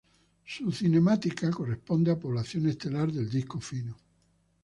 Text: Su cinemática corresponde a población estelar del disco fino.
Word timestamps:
Su 0.43 0.71
cinemática 0.71 1.51
corresponde 1.51 2.09
a 2.09 2.19
población 2.19 2.67
estelar 2.67 3.11
del 3.11 3.29
disco 3.29 3.59
fino. 3.59 3.95